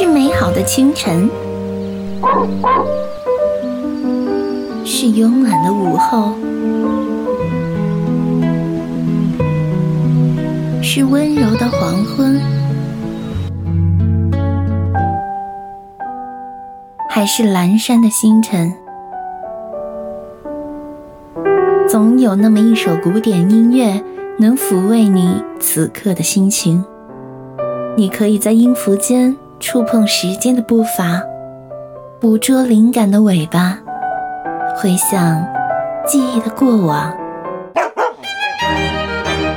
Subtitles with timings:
[0.00, 1.28] 是美好的清晨，
[4.84, 6.34] 是慵懒的午后，
[10.80, 12.40] 是温柔的黄昏，
[17.10, 18.72] 还是阑珊的星辰？
[21.88, 24.00] 总有那么一首古典音乐，
[24.38, 26.84] 能抚慰你此刻的心情。
[27.96, 31.22] 你可以在音符间触碰时间的步伐，
[32.20, 33.78] 捕捉灵感的尾巴，
[34.76, 35.44] 回想
[36.06, 37.12] 记忆的过往，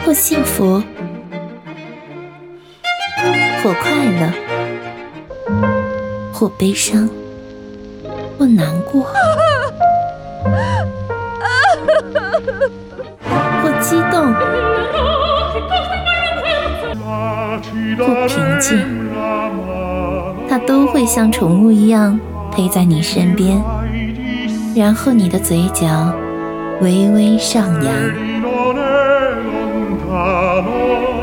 [0.04, 0.82] 或幸福，
[3.64, 4.34] 或快乐，
[6.34, 7.08] 或悲伤，
[8.38, 9.06] 或难过。
[13.62, 14.34] 或激动，
[18.00, 18.80] 或平静，
[20.52, 22.20] 它都会像宠物一样
[22.52, 23.58] 陪在你身边，
[24.76, 26.14] 然后你的嘴角
[26.82, 27.94] 微微上扬。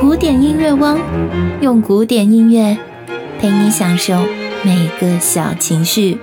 [0.01, 0.99] 古典音乐汪，
[1.61, 2.79] 用古典音乐
[3.39, 4.15] 陪你享受
[4.63, 6.17] 每个小情绪。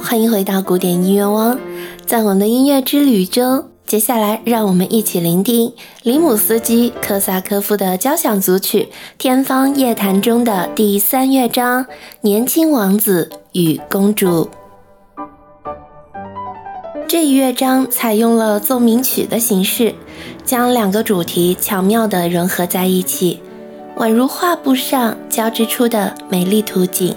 [0.00, 1.58] 欢迎回到古典音乐汪。
[2.06, 11.84] 在我们的音乐之旅中，接下来让我们一起聆听里姆斯基·科萨科夫的交响组曲《天方夜谭》中的第三乐章
[12.22, 14.44] 《年轻王子与公主》。
[17.08, 19.94] 这一乐章采用了奏鸣曲的形式，
[20.44, 23.40] 将两个主题巧妙地融合在一起，
[23.96, 27.14] 宛如画布上交织出的美丽图景。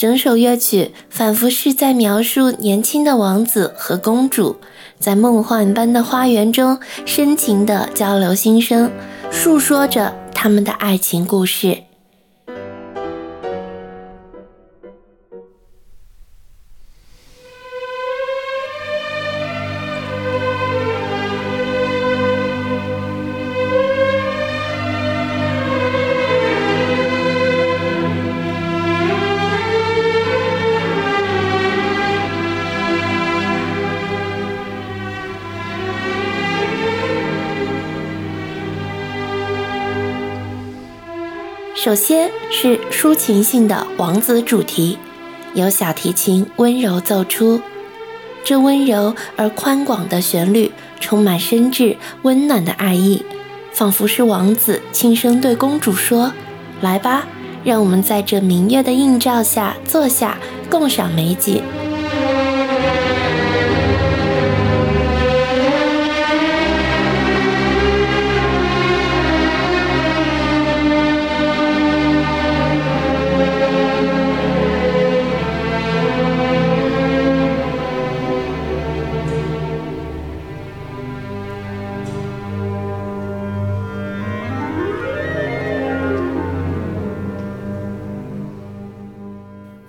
[0.00, 4.56] 整首乐曲仿佛是在描述年轻的王子和公主
[4.98, 8.90] 在梦幻般的花园中深情的交流心声，
[9.30, 11.89] 诉说着他们的爱情故事。
[41.82, 44.98] 首先是抒情性的王子主题，
[45.54, 47.58] 由小提琴温柔奏出。
[48.44, 50.70] 这温柔而宽广的旋律，
[51.00, 53.24] 充满深挚温暖的爱意，
[53.72, 56.30] 仿佛是王子轻声对公主说
[56.82, 57.26] ：“来吧，
[57.64, 60.36] 让我们在这明月的映照下坐下，
[60.68, 61.62] 共赏美景。”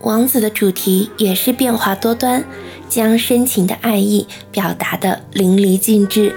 [0.03, 2.43] 王子的主题也是变化多端，
[2.89, 6.33] 将深情的爱意表达得淋漓尽致。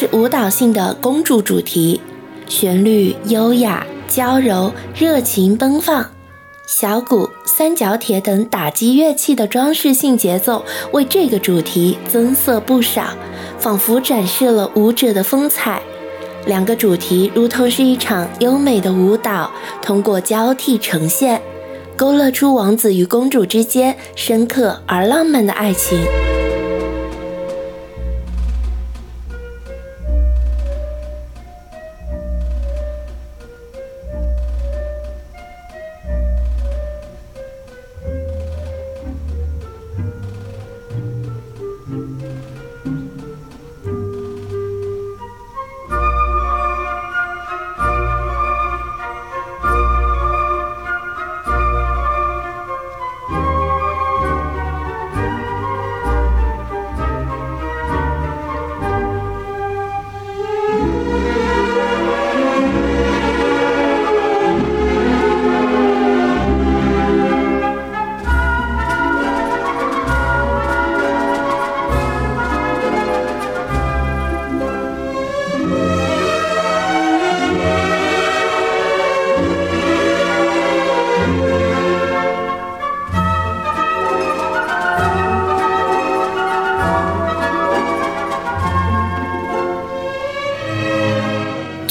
[0.00, 2.00] 是舞蹈性的公主主题，
[2.48, 6.06] 旋律优雅、娇柔、热情奔放，
[6.68, 13.08] 小鼓、三角铁等打击乐器的装饰性节奏为这个主题增色不少，
[13.58, 15.82] 仿佛展示了舞者的风采。
[16.46, 19.50] 两个主题如同是一场优美的舞蹈，
[19.82, 21.42] 通过交替呈现，
[21.96, 25.98] 勾勒出王子与公主之间深刻而浪漫的爱情。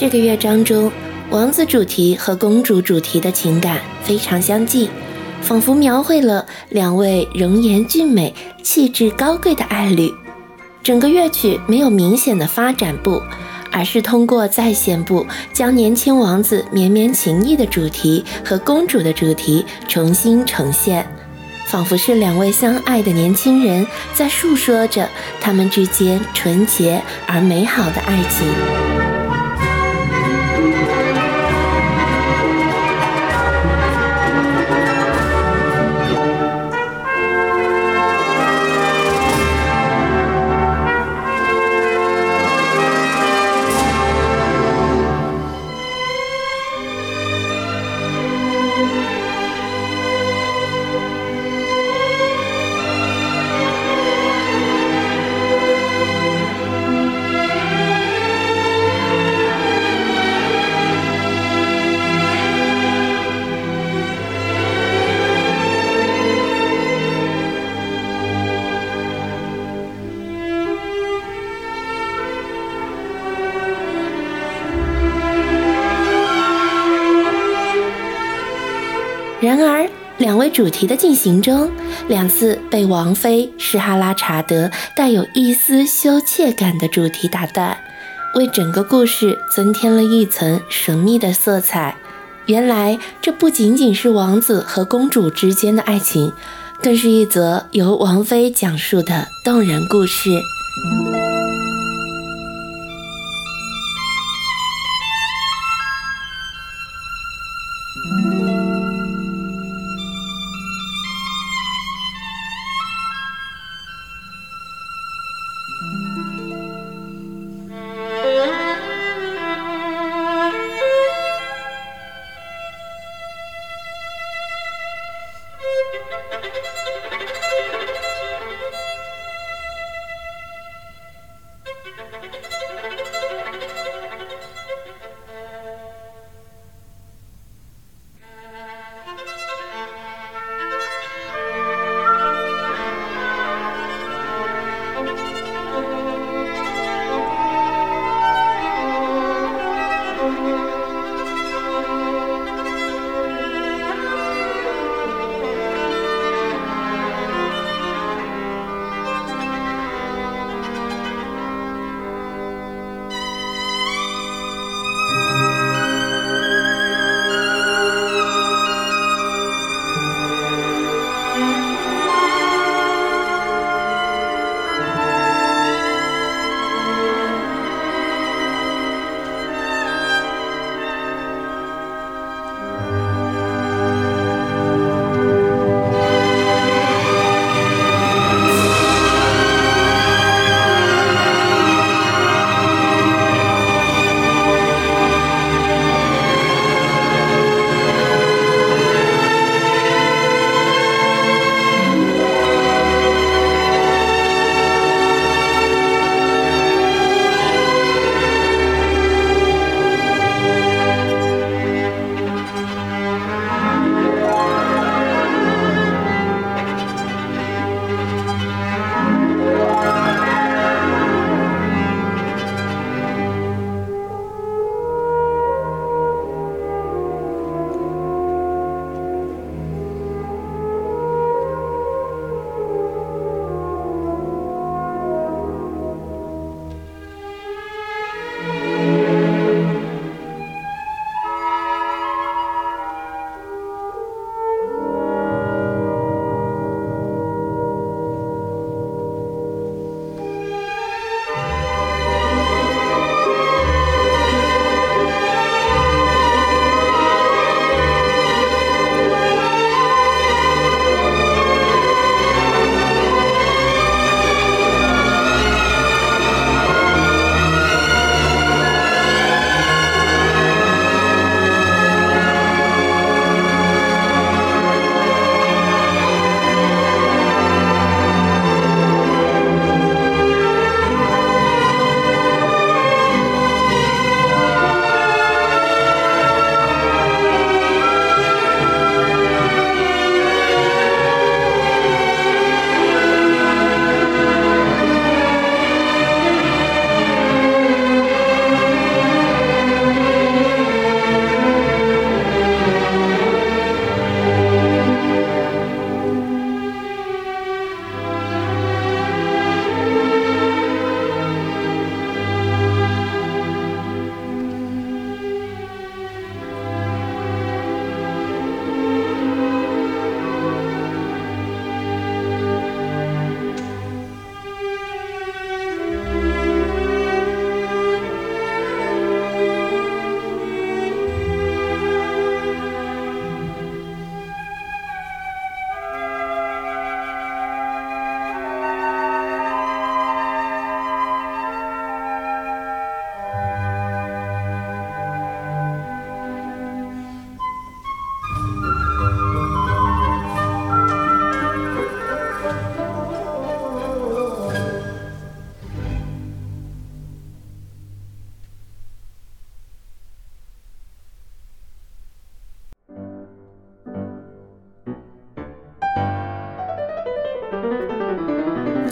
[0.10, 0.90] 这个乐章中，
[1.32, 4.90] 王子主题和公主主题的情感非常相近，
[5.42, 8.34] 仿佛描绘了两位容颜俊美、
[8.64, 10.10] 气质高贵的爱侣。
[10.82, 13.22] 整个乐曲没有明显的发展部，
[13.70, 21.06] 而是通过再现部将年轻王子绵绵情意的主题和公主的主题重新呈现，
[21.66, 25.10] 仿佛是两位相爱的年轻人在诉说着
[25.42, 28.97] 他们之间纯洁而美好的爱情。
[79.48, 81.72] 然而，两位主题的进行中，
[82.10, 87.78] 两次被王妃施哈拉查德带有一丝羞怯感的主题打断，
[88.36, 91.96] 为整个故事增添了一层神秘的色彩。
[92.48, 96.34] 原来，这不仅仅是王子和公主之间的爱情，
[96.84, 100.30] 更是一则由王妃讲述的动人故事。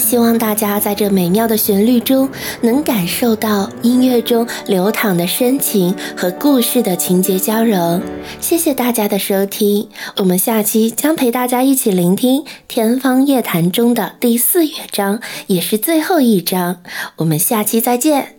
[0.06, 2.30] 希望大家在这美妙的旋律中
[2.62, 8.00] 能感受到音乐中流淌的深情和故事的情节交融。
[8.40, 16.84] 谢谢大家的收听，我们下期将陪大家一起聆听《天方夜谭》中的第四乐章，也是最后一章。
[17.16, 18.35] 我们下期再见。